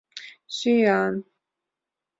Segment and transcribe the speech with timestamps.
[0.55, 1.15] Сӱан.